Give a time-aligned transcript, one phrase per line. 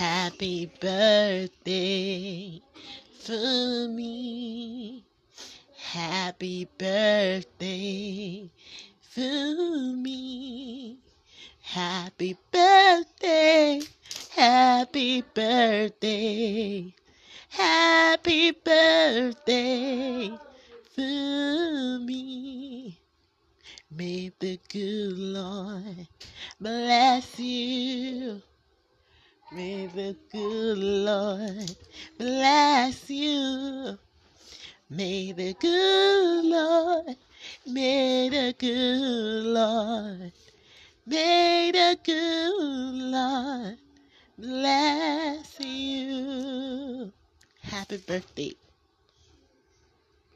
[0.00, 2.62] Happy birthday
[3.20, 5.04] for me.
[5.76, 8.50] Happy birthday
[9.02, 10.96] for me.
[11.60, 13.82] Happy birthday.
[14.30, 16.94] Happy birthday.
[17.50, 20.30] Happy birthday
[20.94, 22.98] for me.
[23.90, 26.08] May the good Lord
[26.58, 28.40] bless you.
[29.94, 31.76] The good Lord
[32.18, 33.98] bless you.
[34.90, 37.16] May the good Lord,
[37.66, 40.32] may the good Lord,
[41.06, 43.78] may the good Lord
[44.38, 47.12] bless you.
[47.62, 48.54] Happy birthday.